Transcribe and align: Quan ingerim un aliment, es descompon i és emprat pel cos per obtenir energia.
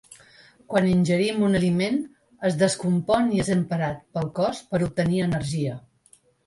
Quan 0.71 0.87
ingerim 0.91 1.43
un 1.49 1.59
aliment, 1.59 2.01
es 2.51 2.59
descompon 2.65 3.31
i 3.37 3.45
és 3.45 3.55
emprat 3.59 4.05
pel 4.19 4.29
cos 4.43 4.67
per 4.75 4.85
obtenir 4.89 5.27
energia. 5.33 5.83